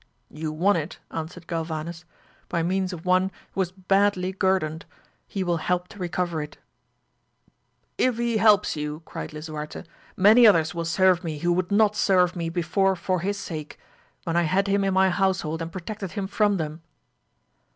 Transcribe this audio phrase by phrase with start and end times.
[0.31, 2.05] You won it, answered Galvanes,
[2.49, 4.83] by means of one who was badly guerdoned,
[5.27, 6.57] he will help to recover it
[7.99, 9.83] If he helps you, cried Lisuarte,
[10.17, 13.77] many others will serve me who would not serve me before for his sake,
[14.23, 16.81] when I had him in my household and protected him from them.